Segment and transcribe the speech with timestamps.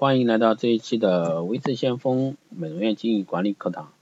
[0.00, 3.92] 欢迎来到这一期的微智先锋美容院经营管理课堂。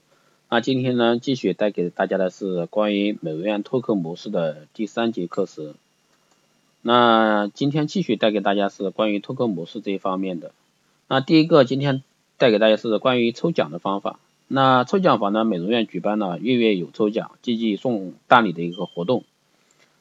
[0.49, 5.73] 那今天呢，继续带给大家的是关于美容院拓客模式的第三节课时。
[6.81, 10.53] 那今天继续带给大家是关于拓客模式这一方面的。
[11.09, 12.01] 那第一个，今天
[12.37, 14.21] 带给大家是关于抽奖的方法。
[14.47, 19.25] 那抽奖法呢，美容院举办了月月有抽奖，季季送大礼的一个活动。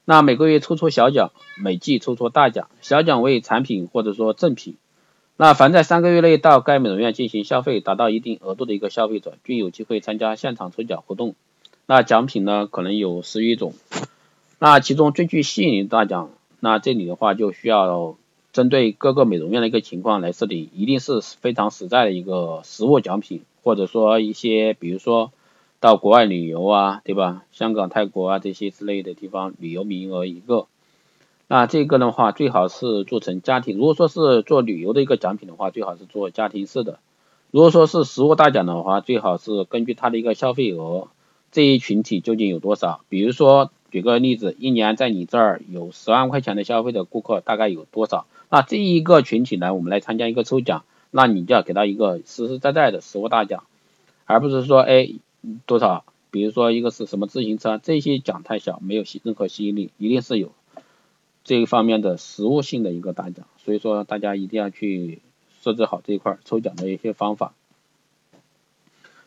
[0.05, 2.69] 那每个月抽出小奖，每季抽出大奖。
[2.83, 4.77] 小奖为产品或者说赠品。
[5.41, 11.37] 那凡在三个月内到该美容院进行消费达到一定额度的一个消费者，均有机会参加现场抽奖活动。
[11.87, 13.73] 那奖品呢，可能有十余种。
[14.59, 18.17] 那其中最具吸引力大奖，那这里的话就需要
[18.53, 25.31] 针对各个美容院的一个情况来设定，一定是非常实在的一个实物奖品，或者说一些比如说。
[25.81, 27.45] 到国外旅游啊，对吧？
[27.53, 30.67] 香港、泰国啊这些之类的地方旅游名额一个，
[31.49, 33.77] 那这个的话最好是做成家庭。
[33.77, 37.01] 如果说是做旅游的一个奖品的话，最好是做家庭式的。
[37.51, 41.09] 如果说是实物大奖的话，最好是根据他的一个消费额，
[41.51, 43.01] 这一群体究竟有多少？
[43.09, 48.27] 比如说举个例子，一年在你这儿有十万块钱的消费的顾客大概有多少？
[48.51, 53.65] 那这一个群体呢，我们来参加一个抽奖，那你就要给他一个实实在在的实物大奖，
[54.27, 55.11] 而不是说哎。
[55.67, 56.05] 多少？
[56.33, 60.51] 比如说一个是什么自行车，这些奖太小，没有吸任何吸引力，一定是有
[61.49, 63.47] 这一方面的实物性的一个大奖。
[63.65, 65.21] 所以说大家一定要去
[65.61, 67.55] 设置好这一块抽奖的一些方法。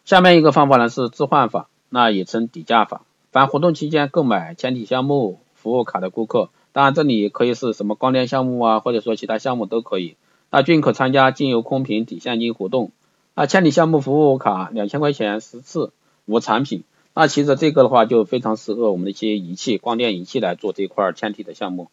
[0.06, 3.04] 下面一个方法呢是置换法，那也称底价法。
[3.32, 10.16] 凡活动期间购买前体项目服务卡的顾客，当然这里可以是什么光电项目啊，或者说其他项目都可以，
[10.50, 12.92] 那均可参加精油空瓶抵现金活动。
[13.36, 15.92] 那千体项目服务卡两千块钱十次。
[16.28, 16.84] 无产品，
[17.16, 21.90] 那其实这个的话就非常适合我们的一些仪器、光电仪器来做这块嵌体的项目，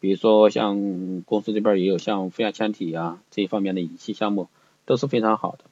[0.00, 4.48] 比如说像公司这边也有像负压腔体呀这一方面的仪器项目
[4.86, 5.64] 都是非常好的。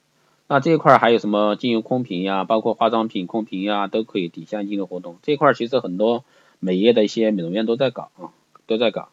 [0.47, 5.17] 那这一块还有什么精油空瓶呀，包括化妆品空瓶呀，都可以抵现金的活动。
[5.21, 6.23] 这一块其实很多
[6.59, 8.31] 美业的一些美容院都在搞啊，
[8.67, 9.09] 都在搞。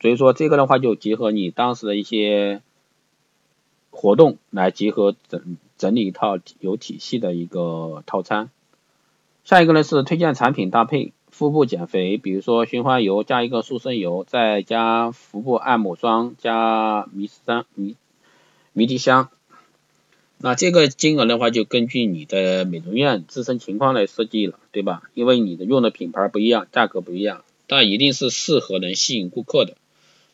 [0.00, 2.62] 所以说这个的话就结合你当时的一些
[3.90, 5.56] 活动来结合整。
[5.76, 8.48] 整理一套有体系的一个套餐。
[9.42, 17.96] 下一个呢是推荐产品搭配腹部减肥，比如说循环油加一个塑身油，再加腹部按摩霜加迷霜迷
[18.72, 19.30] 迷迭香。
[20.38, 25.02] 那这个金额的话就根据你的美容院自身情况来设计了，对吧？
[25.14, 29.74] 因为你的用的品牌不一样，价格不一样，但一定是适合能吸引顾客的。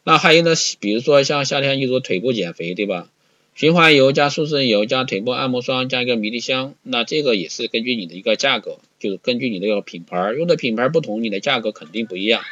[0.05, 3.09] 那还有呢，比如说像夏天一说腿部减肥，对吧？
[3.55, 12.43] 循环油加塑身油加腿部按摩霜加一个迷迭香，那这个也是根据你的一个价格，就是根据你那个品牌用的品牌不同，你的价格肯定不一样。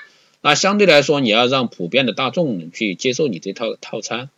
[0.40, 4.30] 那相对来说，你要让普遍的大众去接受你这套套餐。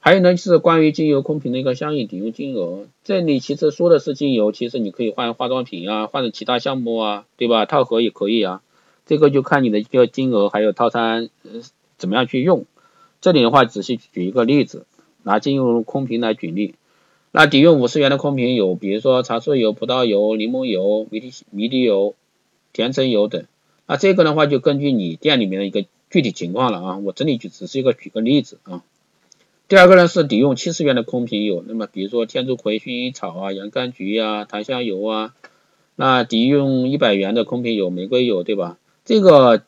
[0.00, 7.66] 还有呢，就是关于精油空瓶的一个相应抵用金额，这里其实说的是精油，其实你可以换化妆品啊，换成其他项目啊，对吧？
[7.66, 8.62] 套盒也可以啊，
[9.04, 11.60] 这个就看你的一个金额还有套餐呃
[11.98, 12.64] 怎么样去用。
[13.20, 14.86] 这里的话，仔细举一个例子。
[15.26, 16.74] 拿精油空瓶来举例，
[17.36, 22.14] 那抵用五十元的空瓶有，比如说茶树油、葡萄油、柠檬油、迷迭迷迭油、
[22.72, 23.44] 甜橙油等。
[23.88, 28.84] 那这个的话就根据你店里面的一个具体情况了啊，我这里就只是一个举个例子啊。
[29.66, 35.34] 第二个呢是抵用七十元的空瓶有，那么比如说天竺葵、薰衣草啊、洋甘菊啊、檀香油啊。
[35.96, 38.78] 那抵用一百元的空瓶有玫瑰油，对吧？
[39.04, 39.64] 这个。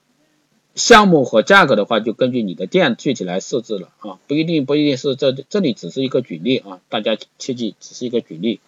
[0.77, 8.61] 项目和价格的话，就根据你的店具体来设置了啊，不一定不一定是这这里只是一个举例啊，大家切记只是一个举例。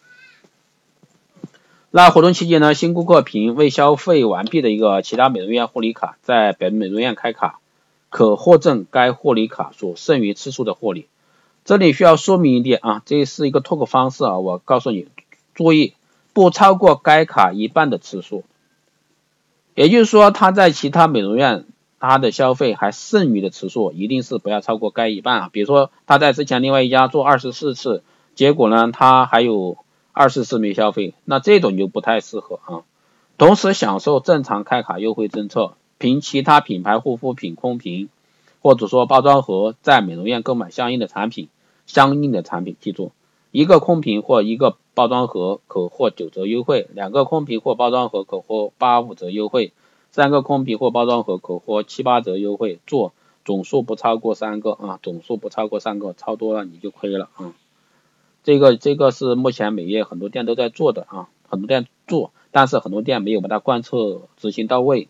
[1.91, 7.61] 那活动期间呢，新顾客凭未消费完毕的一个其他美容院护理卡，在本美容院开卡，
[8.09, 11.07] 可获赠该护理卡所剩余次数的护理。
[11.67, 15.09] 这里需要说明一点啊，这是一个拓客方式啊，我告诉你，
[15.55, 15.93] 注意
[16.33, 18.45] 不超过该卡一半的次数，
[19.75, 21.67] 也就是说他在其他美容院。
[22.01, 25.51] 他的消费还剩余的次数一定是不要超过该一半啊。
[25.53, 28.03] 比如说他在之前另外一家做二十四次，
[28.35, 29.79] 结果呢他还有
[30.13, 32.83] 二十次没消费，那这种就不太适合啊。
[33.37, 38.09] 同时享受正常开卡优惠政策，凭其他品牌护肤品空瓶
[38.61, 41.49] 或者说包装盒在美容院购买相应的产品，
[41.87, 43.13] 相应的产品记住，
[43.53, 49.73] 一个空瓶或一个包装盒可获九折优惠，两个空瓶或包装盒可获八五折优惠。
[50.19, 53.13] 三个空瓶或包装盒可获七八折优惠，做
[53.45, 57.55] 总数不超过三个啊，总数不超过三个，超多了你就亏了啊。
[58.43, 65.07] 这个这个是目前美业很多店都在做的啊，很多店做，但是很多店没有把它贯彻执行到位，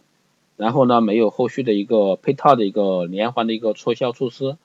[0.59, 4.59] 然后呢没有后续的一个配套的一个连环的一个促销措施，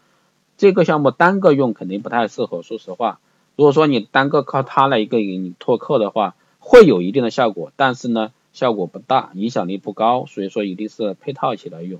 [0.57, 3.22] 这个项目单个用肯定不太适合，说实话。
[3.56, 12.00] 如果说你单个靠它来一个给你拓客的话，会有一定的效果，但是呢，效果不大，影响力不高，所以说一定是配套起来用。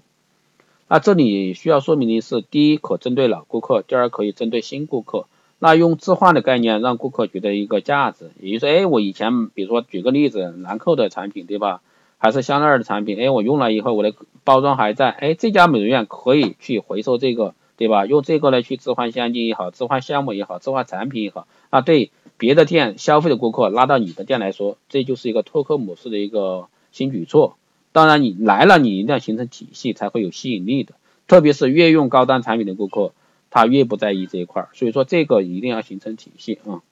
[0.88, 5.26] 那这里需要说明的是，第一，可针对老顾客；第二，可以针对新顾客。
[5.60, 11.82] 那用置换的概念，让顾客觉得一个价值，也就是说，哎，我以前比如说举个例子，兰蔻的产品，对吧？
[12.18, 14.14] 还是香奈儿的产品，哎，我用了以后，我的
[14.44, 17.54] 包装还在，哎，这家美容院可以去回收这个。
[17.76, 18.06] 对吧？
[18.06, 22.12] 用这个来去置换现金也好，置换项目也好，置换产品也好，啊，对
[22.44, 27.56] 别的店消费的顾客拉到你的店来说，这就是一个拓客模式的一个新举措。
[27.94, 30.96] 当然，你来了，你一定要形成体系，才会有吸引力的。
[31.26, 33.14] 特别是越用高端产品的顾客，
[33.50, 36.84] 他越不在意这一块儿，所以说这个一定要形成体系啊。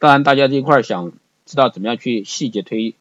[0.00, 1.12] 当然，大家这一块儿想
[1.46, 2.96] 知道怎么样去细节推。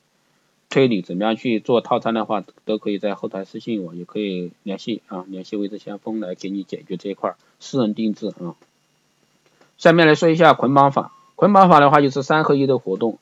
[0.69, 8.53] 推理怎么样去做套餐的话，都可以在后台私信我，也可以联系啊，联系微智先锋来给你解决这一块儿私人定制啊。
[9.79, 13.17] 下面来说一下捆绑法，捆绑法的话就是三合一的活动，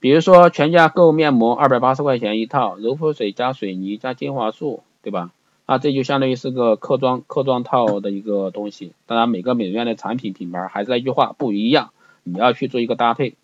[0.00, 5.32] 比如说全家购面膜二百八十块钱一套，柔肤水加水泥加精华素，对吧？
[5.66, 8.92] 啊，这就相当于是个客装客装套的一个东西。
[9.04, 11.90] 当然每个美容院的产品品牌还是那句话不一样，
[12.22, 13.34] 你要去做一个搭配。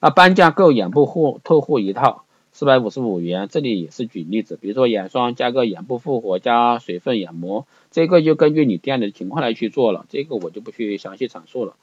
[0.00, 2.22] 那半价购眼部护透护一套。
[2.52, 11.74] 四百五十五元，这里也是举例子，比如说眼霜加个眼部复活加水分眼膜，这个就根据你店里的情况来去做了，这个我就不去详细阐述了。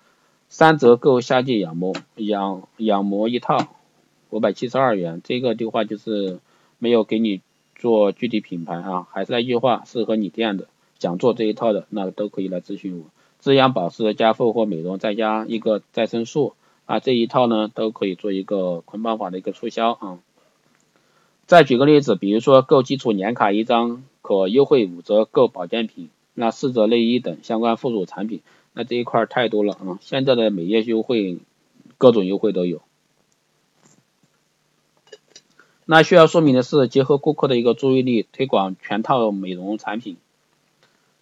[0.50, 3.76] 三折购夏季养膜养养膜一套，
[4.30, 6.40] 五百七十二元，这个的话就是
[6.78, 7.42] 没有给你
[7.76, 10.68] 做具体品牌啊，还是那句话，适合你店的，
[11.00, 13.06] 想做这一套的那都可以来咨询我。
[13.40, 16.54] 滋养保湿加复活美容再加一个再生素
[16.86, 20.20] 啊，这一套呢都可以做一个捆绑法的一个促销啊。
[21.46, 28.40] 再举个例子，比如说购基础年卡一张可优惠五折购保健品，那四折内衣等相关附属产品，
[28.74, 30.00] 那这一块太多了啊！
[30.02, 31.38] 现在的每月优惠，
[31.98, 32.82] 各种优惠都有。
[35.86, 40.18] 那需要说明的是，结合顾客的一个注意力，推广全套美容产品。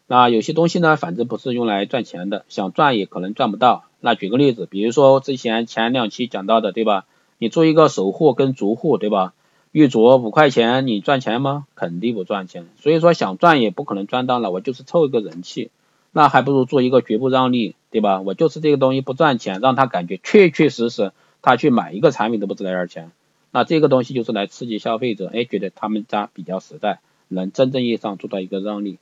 [0.08, 3.86] 那有些东西呢，反正不是用来赚钱的，想赚也可能赚不到。
[4.00, 7.06] 那举个例子，比如说之前前两期讲到的，对吧？
[7.38, 9.34] 你做一个守护跟足护，对吧？
[9.72, 11.66] 玉镯五块钱，你赚钱吗？
[11.76, 12.68] 肯定不赚钱。
[12.78, 15.72] 所以说想赚也不可能赚到了，我就是凑一个人气，
[16.12, 18.22] 那还不如做一个绝不让利，对吧？
[18.22, 21.12] 我就是这个东西不赚钱，让他感觉确确实实
[21.42, 23.12] 他去买一个产品都不值那点钱。
[23.52, 28.98] 那这个东西就是来刺激消费者，哎，觉得他们家比较实在，能真正意义上做到一个让利。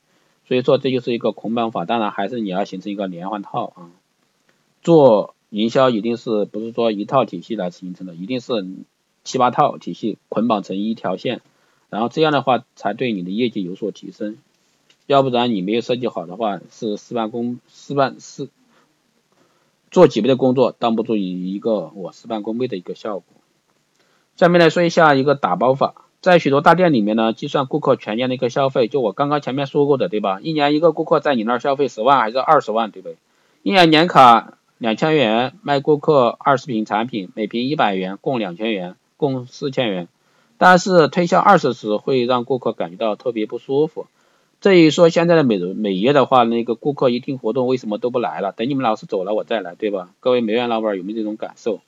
[0.47, 3.91] 所以说这就是一个捆绑法，当然还是你要形成一个连环套啊。
[4.81, 8.53] 做营销一定是不是说一套体系来形成的，一定是。
[9.25, 11.41] 七八套体系捆绑成一条线，
[11.89, 14.38] 然后这样的话才对你的业绩有所提升，
[15.09, 18.47] 要不然你没有设计好的话，是事半功事半事
[19.89, 23.23] 做几倍的工作，当不住一一个我事半功倍的一个效果。
[24.35, 30.39] 下面来说一下一个打包法，在许多大店里面呢，计算顾客全年的一个消费，就我刚刚前面说过的，对吧？
[30.41, 33.17] 一年一个顾客在你那儿消费十万还是二十万，对不对？
[33.63, 38.95] 一年年卡两千元，卖顾客二十瓶产品，每瓶一百元，共两千元。
[39.17, 40.07] 共四千元，
[40.57, 44.06] 但是推销二十时会让顾客感觉到特别不舒服。
[44.61, 48.51] 这一说现在的美容美业的话，那个顾客一听活动为什么都不来了？
[48.51, 50.09] 等你们老师走了我再来，对吧？
[50.19, 51.80] 各位美院老板有没有这种感受？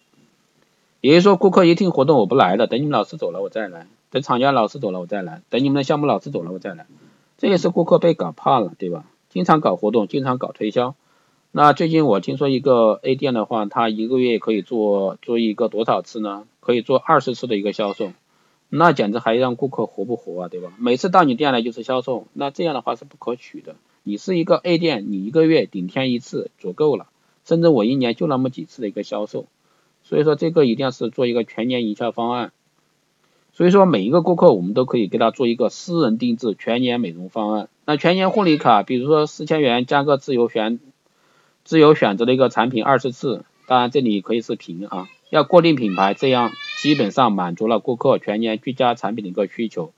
[1.02, 6.86] 也就是说，顾客一听活动我不来了，等你们老师走了我再来，等厂家老师走了我再来，等你们的项目老师走了我再来，
[7.38, 9.04] 这也是顾客被搞怕了，对吧？
[9.30, 10.96] 经常搞活动，经常搞推销。
[11.52, 16.44] 那最近我听说一个 A 店的话，他一个月可以做做一个多少次呢？
[16.62, 18.12] 可以做二十次的一个销售，
[18.74, 20.72] 那简直还让顾客活不活啊，对吧？
[20.80, 23.76] 每次到你店来就是销售，那这样的话是不可取的。
[24.04, 27.08] 你是一个 A 店，你一个月顶天一次足够了，
[27.46, 29.48] 甚至我一年就那么几次的一个销售，
[30.04, 32.54] 所以说这个一定要是做一个全年营销方案。
[33.54, 37.68] 所以说每一个顾客我们都可以给他做一个私人定制全年美容方案。
[37.86, 40.80] 那全年护理卡，比如说四千元加个自由选
[41.66, 45.10] 自由选择的一个产品二十次，当然这里可以是平啊。
[45.30, 46.52] 要固定品牌，这样
[46.82, 49.94] 基本上满足了顾客全年居家产品的一个需求。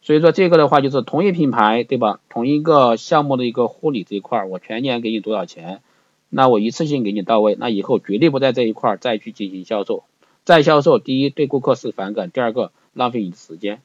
[0.00, 2.20] 所以说这个的话就是同一品牌，对吧？
[2.28, 5.82] 同一个项目的一个护理这一块，我全年给你多少钱？
[6.28, 10.04] 那我一次性给你到位，那以后绝对不在这一块再去进行销售。
[10.44, 13.82] 再销售，第一对顾客是反感，第二个浪费你的时间。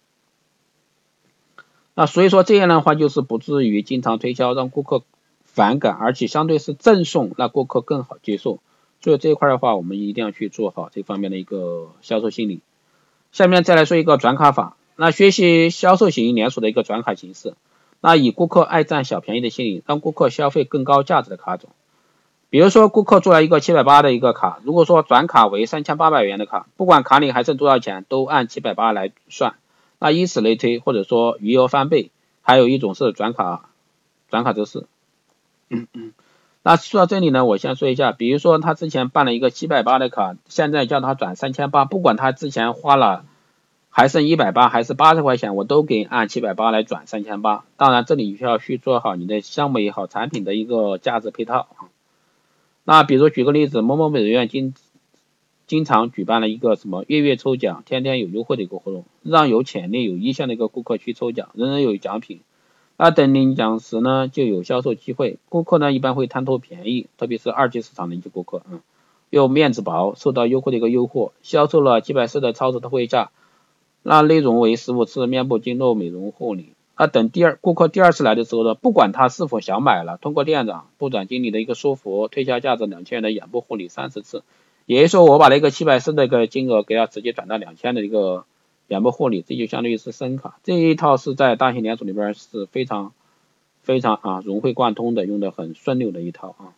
[1.95, 5.03] 那所以说这样的话就是不至于经常推销让顾客
[5.43, 8.59] 反感，而且相对是赠送，那顾客更好接受。
[9.05, 12.61] 所以这一块的话，我们一定要去做好这方面的一个销售心理。
[13.31, 17.53] 下面再来说一个转卡法，那学习销售型连锁的一个转卡形式，
[18.01, 21.69] 那以顾客爱占小便宜的心理，让顾客消费更高价值的卡种。
[22.49, 29.53] 比如说顾客做了一个七百八的一个卡，如果说转卡为三千八百元的卡，不管卡里还剩多少钱，都按七百八来算。
[29.99, 32.09] 那以此类推，或者说余额翻倍，
[32.41, 33.69] 还有一种是转卡
[34.31, 34.87] 转卡就是。
[35.69, 36.13] 嗯嗯。
[36.67, 43.23] 那说到这里呢，我先说一下，比如说他之前办了一个七百八的卡，现在叫他转三千八，不管他之前花了
[43.91, 47.65] 还剩一百八还是八十块钱，我都给按七百八来转三千八。
[47.77, 51.67] 当然这里需要去做好你的项目也好，产品的一个价值配套。
[52.83, 54.73] 那比如举个例子，某某美容院经
[55.67, 62.41] 经常举办了一个什么月月抽奖、天天有优惠的一个活动，让有潜力、有意向的一个顾客去抽奖，人人有奖品。
[62.97, 65.37] 那等领奖时呢，就有销售机会。
[65.49, 68.79] 顾客呢一般会贪图便宜，特别是二级市场的一些顾客，嗯，
[69.29, 73.31] 又面子薄，受到优惠的一个诱惑，销售了几百次的超值特惠价，
[74.01, 76.69] 那内容为十五次面部经络美容护理。
[76.97, 84.41] 那等第二顾客第二次来的时候呢，不管他是否想买了，通过店长、部长、经理的一个说服，推销价值两千元的眼部护理三十次，
[84.85, 88.45] 也就是说我把那个七百四的一个金额给他直接转到两千的一个。
[88.87, 93.13] 眼部护理，这就相当于是深卡，这一套是在大型连锁里边是非常
[93.81, 96.73] 非常啊融会贯通的，用的很顺溜的一套啊。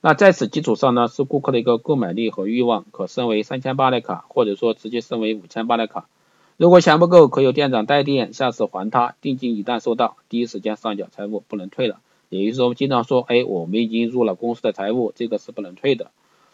[0.00, 6.08] 那在此基础上呢，是顾客的一个购买力和欲望，可升为三千八的卡，或者说直接升为五千八的卡。
[6.56, 9.14] 如果钱不够，可由店长带店，下次还他。
[9.20, 12.00] 定金一旦收到，第一时间上缴财务，不能退了。
[12.30, 16.10] 也就是说，经常说，哎，我们已经入了公司的财务，这个是不能退的。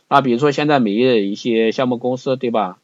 [0.09, 2.79] 那比如说现在美业一些项目公司，对吧？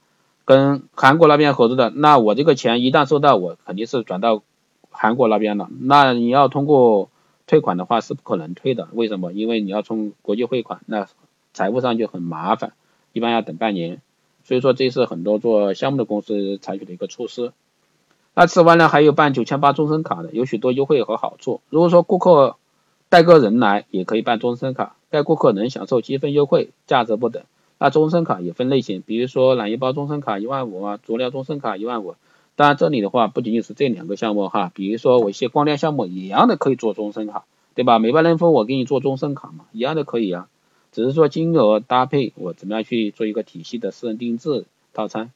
[0.44, 4.42] 跟韩国那边合作的，那我这个钱一旦收到，我肯定是转到
[4.90, 5.68] 韩国那边了。
[5.80, 7.08] 那你要通过
[7.46, 9.32] 退款的话是不可能退的，为什么？
[9.32, 11.06] 因为你要从国际汇款，那
[11.52, 12.72] 财务上就很麻烦，
[13.12, 14.00] 一般要等半年。
[14.44, 17.52] 所以说这是很多做项目的公司采取的一个措施。
[18.34, 21.62] 那此外呢，还有办九千八终身卡的，有许多优惠和好处。
[21.70, 22.56] 如果说顾客
[23.08, 27.44] 带个人来，也可以办终身卡，该顾客能享受积分优惠，价值不等。
[27.84, 32.14] 那终身卡也分类型，比如说懒衣包终身卡一万五啊，足疗终身卡一万五。
[32.56, 37.98] 当然这里的话不仅仅是这两个项目哈，比如说我一些光电项目一样的可以做终身卡，对吧？
[37.98, 40.48] 美白嫩肤我给你做终身卡嘛，一样的可以啊，
[40.92, 44.64] 只是说金额搭配我怎么样去做一个体系的私人定制
[44.94, 45.30] 套餐。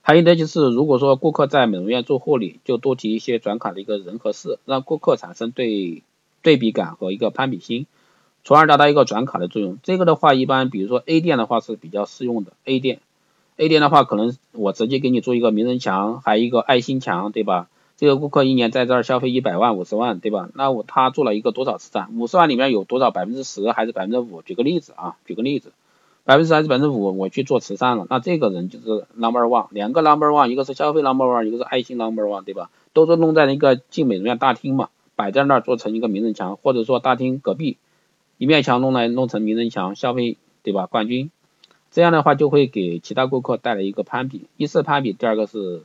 [0.00, 6.02] 还有呢就是如果说顾客在美容院做护理，就多提一些转卡的一个人和事，让顾客产生对
[6.40, 7.84] 对比感和一个攀比心。
[8.44, 9.78] 从而达到一个转卡的作用。
[9.82, 12.52] 这个的话，一般比如说 A 店的话是比较适用的。
[12.64, 13.00] A 店
[13.56, 17.68] ，A 店的话，可能我直接给你做一个名人墙，还有一个爱心墙，对吧？
[17.96, 20.48] 这个顾客一年在这儿消费一百万、五十万，对吧？
[20.54, 22.08] 那我他做了一个多少慈善？
[22.18, 24.42] 五十万里面有多少百分之十还是百分之五？
[24.42, 25.70] 举个例子啊，举个例子，
[26.24, 32.70] 百分之十还是百分之五，我去做慈善了，那这个人就是 number one，两个 number one，一个是消费 number one，一个是爱心 number one，对吧？
[32.92, 37.76] 都是弄在那个进美容院大厅嘛，摆在那儿做成一个名人墙，或者说大厅隔壁。
[38.42, 40.86] 一面墙弄来弄成名人墙，消费对吧？
[40.86, 41.30] 冠军，
[41.92, 45.84] 这样的话就会给其他顾客带来一个攀比，一是攀比，第二个是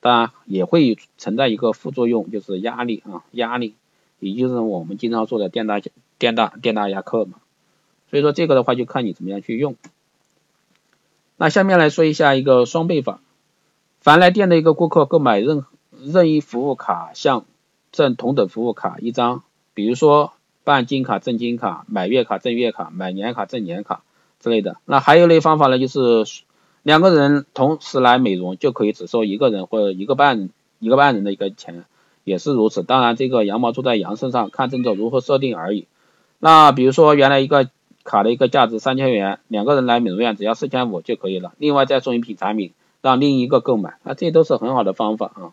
[0.00, 3.74] 当然也会存在一个副作用，就是压力啊，压力，
[4.18, 5.80] 也就是我们经常说的店大
[6.18, 7.34] 店大店大压客嘛。
[8.10, 9.76] 所以说这个的话就看你怎么样去用。
[11.36, 13.20] 那下面来说一下一个双倍法，
[14.00, 15.64] 凡来店的一个顾客购买任
[16.02, 17.44] 任意服务卡项
[17.92, 20.32] 赠同等服务卡一张，比如说。
[20.64, 24.02] 办金卡赠金卡，买月卡赠月卡，买年卡赠年卡
[24.40, 24.78] 之类的。
[24.86, 26.42] 那还有一类方法呢，就是
[26.82, 31.84] 两个人同时来美容，就可以只收一个人或者一个半一个半人的一个钱，
[32.24, 32.82] 也是如此。
[32.82, 35.86] 当然，这个羊毛出在羊身上，看政策如何设定而已。
[36.38, 37.68] 那比如说，原来一个
[38.02, 45.52] 卡的一个价值三千元，两个人来美容院只要四千五就可以了，另外再送一批产品让另一个购买，那这都是很好的方法啊。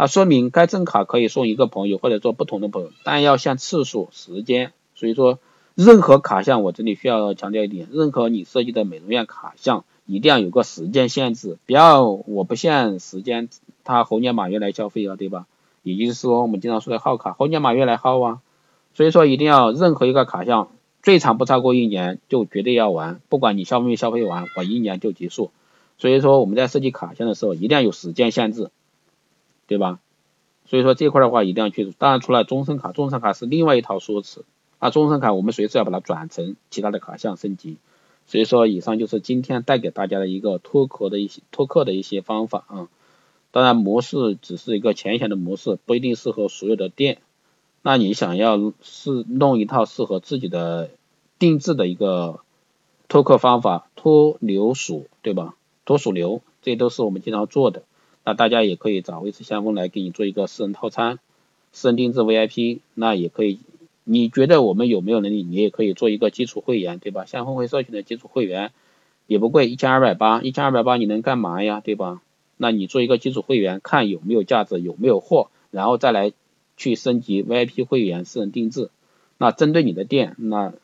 [0.00, 4.72] 那说明该赠卡可以送一个朋友或者做不同的朋友，但要限次数、时间。
[4.94, 5.40] 所以说，
[5.74, 13.48] 任何卡项我这里需要强调一点，任何你设计的美容院卡项一定要有个时间限制，不要我不限时间，
[13.82, 15.46] 他猴年马月来消费啊，对吧？
[15.82, 18.40] 也就是说我们经常说的耗卡，猴年马月来耗啊。
[18.94, 20.70] 所以说一定要任何一个卡项
[21.02, 25.50] 最长不超过一年就绝对要完，不管你消费没消费完，我一年就结束。
[25.98, 28.70] 所以说我们在设计卡项的时候一定要有时间限制。
[29.68, 30.00] 对吧？
[30.66, 31.94] 所以说这块的话一定要去。
[31.96, 34.44] 当然，除了终身卡，终身卡是另外一套说辞。
[34.80, 37.76] 啊，终身卡我们随时要把它转成其他的卡项升级。
[38.26, 42.88] 所以说，以上就是今天带给大家的一个脱壳的一些脱客的一些方法啊。
[43.50, 47.18] 当然，模式只是一个浅显的模式，不一定适合所有的店。
[47.82, 50.90] 那你想要是弄一套适合自己的
[51.38, 52.40] 定制的一个
[53.08, 55.54] 脱客方法，脱流属，对吧？
[55.86, 57.82] 脱属流，这都是我们经常做的。
[58.28, 61.18] 那大家也可以找维持先锋来给你做一个私人套餐，
[61.72, 63.58] 私人定制 VIP，那也可以
[64.04, 67.24] 你觉得我们有没有能力，你也可以做一个基础会员，对吧？
[67.24, 68.72] 像峰会社群的基础会员
[69.26, 72.20] 也不贵，一千二百八，一千二百八你能干嘛呀，对吧？
[72.58, 76.32] 那你做一个基础会员，看有没有价值，有没有货，然后再来
[76.76, 78.90] 去升级 VIP 会员私人定制。
[79.38, 80.74] 那针对你的店，那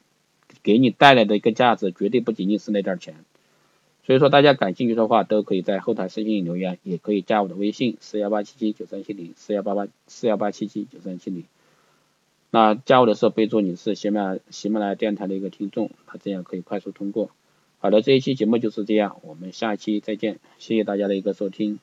[0.62, 3.16] 给你带来的一个价值，绝对不仅仅是那点钱。
[4.06, 11.44] 所以说，大家感兴趣的话，都可以在后台私信留言，也可以加我的微信四幺八七七九三七零四幺八八四幺八七七九三七零。
[12.50, 17.30] 那加我的时候备注你是喜马拉喜马拉雅电台的一个听众，他这样可以快速通过。
[17.78, 21.78] 好的，这一期节目就是这样，我们下期再见，谢谢大家的一个收听。